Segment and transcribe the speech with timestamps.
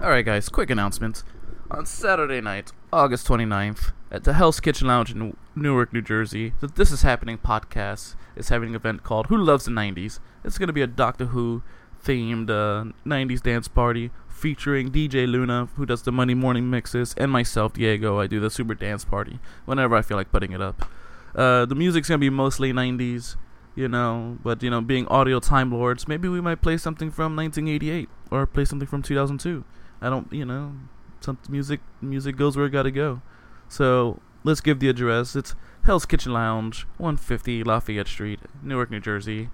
[0.00, 1.22] Alright, guys, quick announcement.
[1.70, 6.66] On Saturday night, August 29th, at the Hell's Kitchen Lounge in Newark, New Jersey, the
[6.66, 10.18] This Is Happening podcast is having an event called Who Loves the 90s.
[10.44, 11.62] It's going to be a Doctor Who
[12.04, 17.30] themed uh, 90s dance party featuring DJ Luna, who does the Monday morning mixes, and
[17.30, 18.18] myself, Diego.
[18.18, 20.90] I do the super dance party whenever I feel like putting it up.
[21.36, 23.36] Uh, the music's going to be mostly 90s
[23.76, 24.38] you know.
[24.42, 28.46] But you know, being audio time lords, maybe we might play something from 1988 or
[28.46, 29.64] play something from 2002.
[30.04, 30.74] I don't, you know,
[31.20, 33.22] some music music goes where it gotta go.
[33.68, 35.34] So let's give the address.
[35.34, 35.54] It's
[35.84, 39.48] Hell's Kitchen Lounge, 150 Lafayette Street, Newark, New Jersey.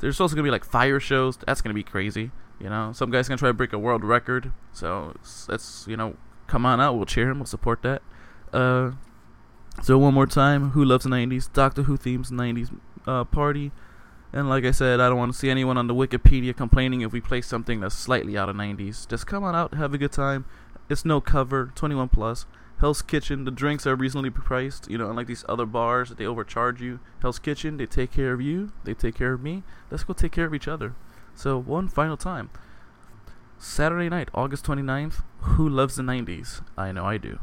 [0.00, 1.36] There's also gonna be like fire shows.
[1.46, 2.32] That's gonna be crazy.
[2.58, 4.52] You know, some guy's gonna try to break a world record.
[4.72, 5.14] So
[5.48, 6.16] let's, you know,
[6.48, 6.96] come on out.
[6.96, 7.38] We'll cheer him.
[7.38, 8.02] We'll support that.
[8.52, 8.92] Uh,
[9.82, 11.52] so one more time, who loves the 90s?
[11.52, 12.76] Doctor Who themes 90s
[13.06, 13.70] uh, party.
[14.32, 17.12] And like I said, I don't want to see anyone on the Wikipedia complaining if
[17.12, 19.06] we play something that's slightly out of 90s.
[19.06, 20.46] Just come on out, have a good time.
[20.88, 22.46] It's no cover, 21 plus.
[22.80, 24.90] Hell's Kitchen, the drinks are reasonably priced.
[24.90, 26.98] You know, unlike these other bars that they overcharge you.
[27.20, 29.62] Hell's Kitchen, they take care of you, they take care of me.
[29.90, 30.94] Let's go take care of each other.
[31.34, 32.50] So, one final time.
[33.58, 35.22] Saturday night, August 29th.
[35.40, 36.62] Who loves the 90s?
[36.76, 37.38] I know I do.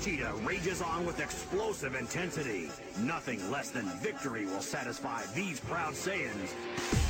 [0.00, 2.70] Cheetah rages on with explosive intensity.
[3.00, 7.09] Nothing less than victory will satisfy these proud Saiyans.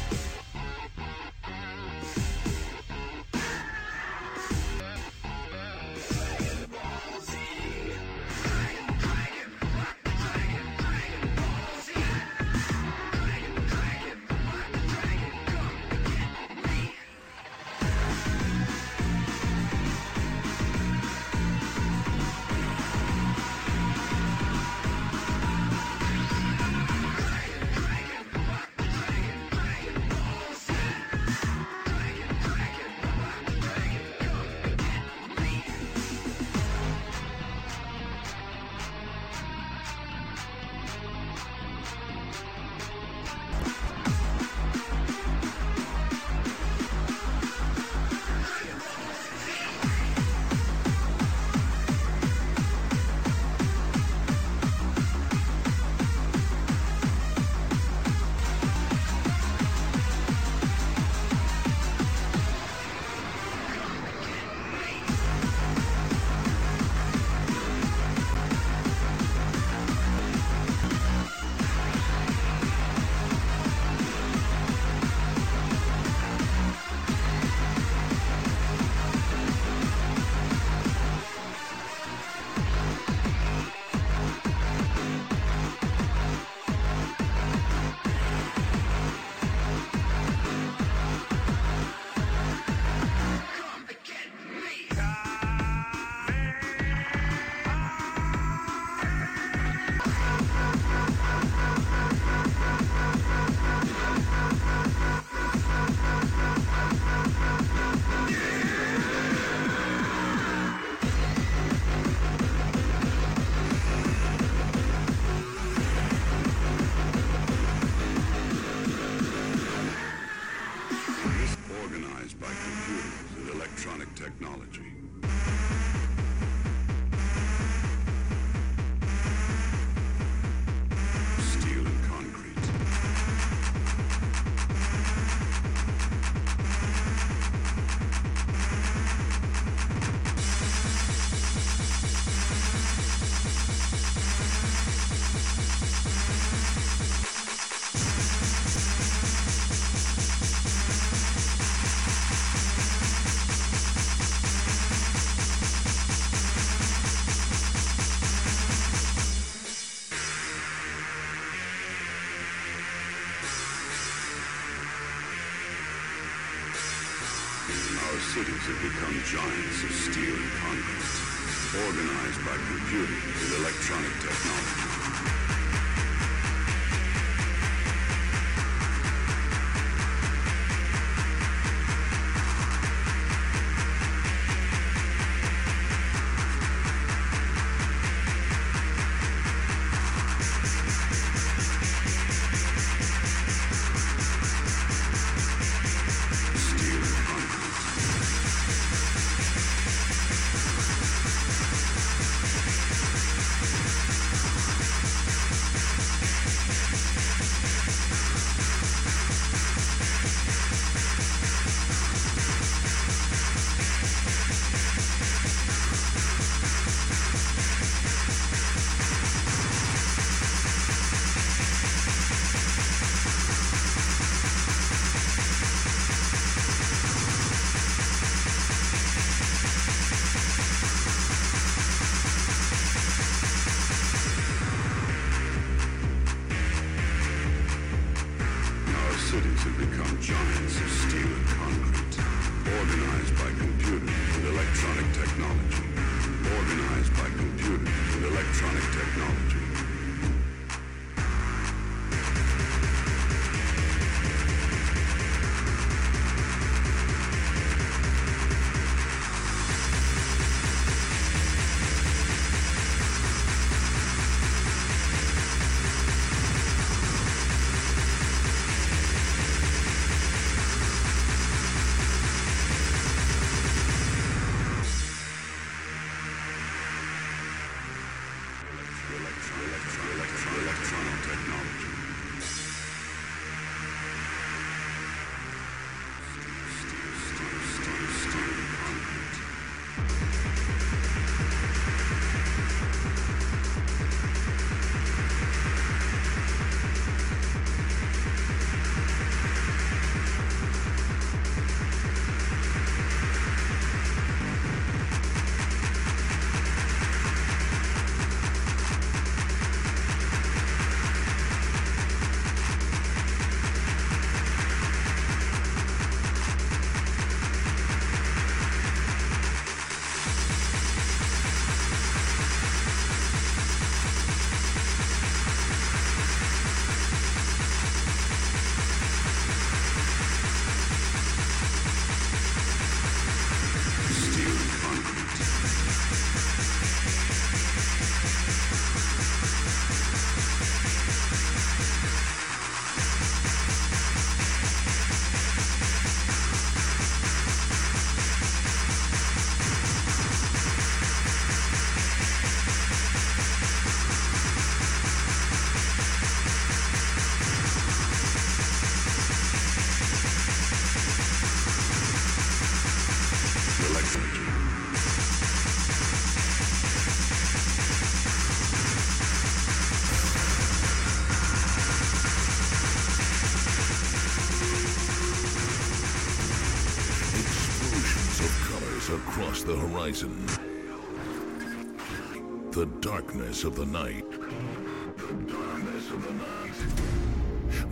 [383.50, 384.24] darkness of the night.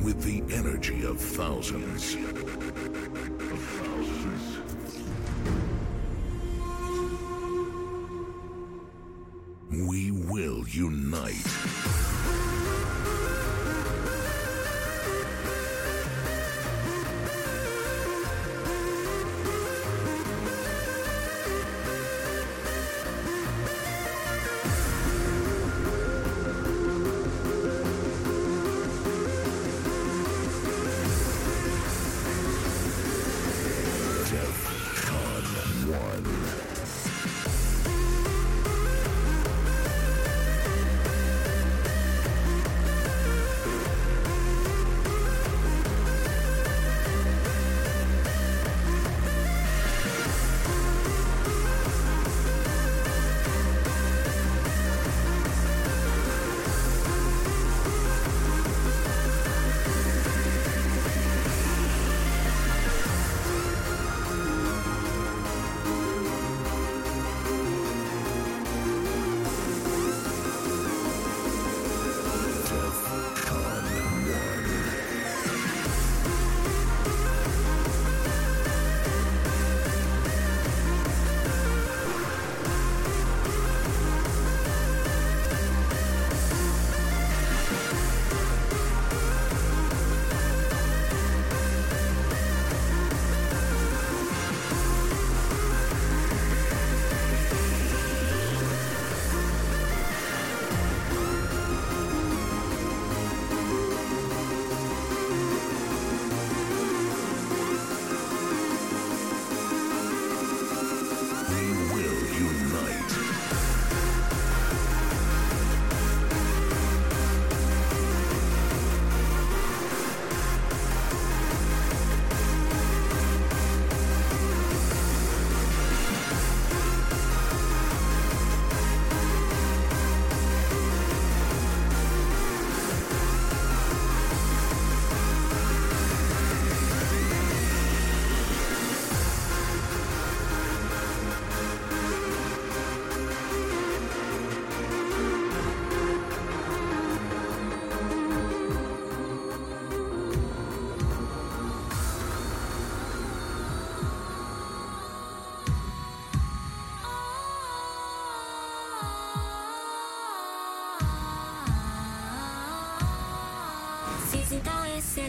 [0.04, 2.16] With the energy of thousands.
[9.70, 11.67] We will unite.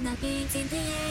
[0.10, 1.09] the beat the air.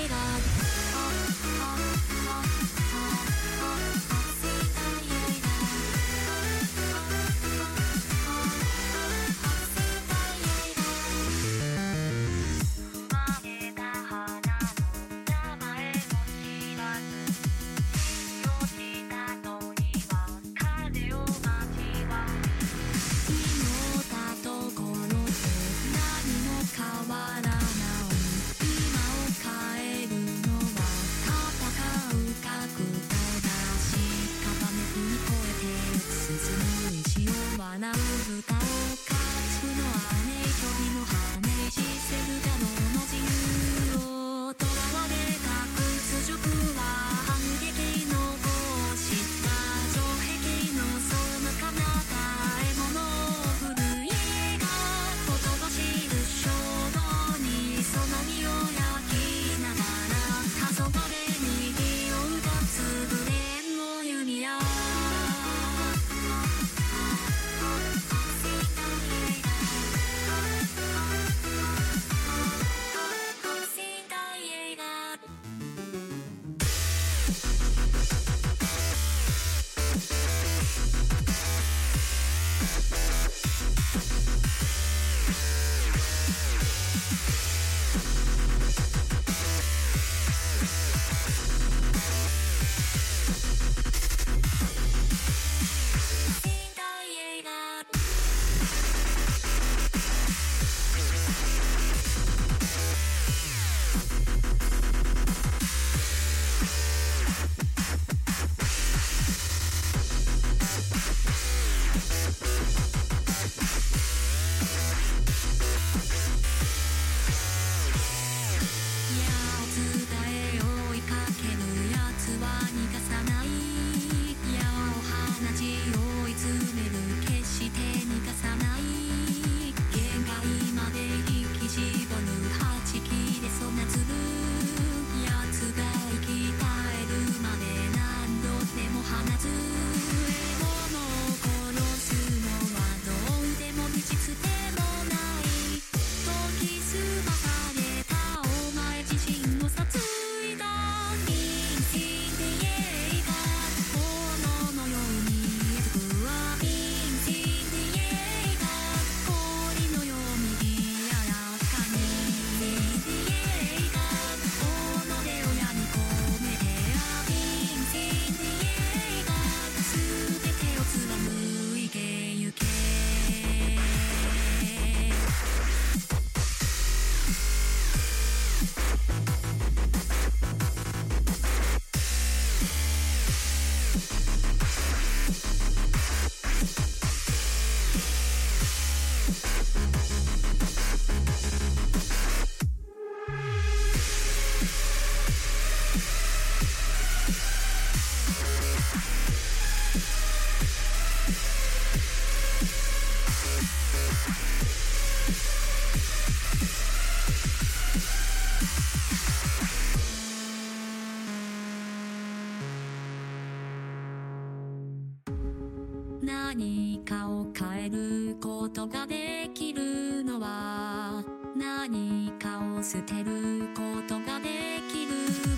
[218.78, 221.24] ことができるのは
[221.56, 225.57] 何かを捨てることができる。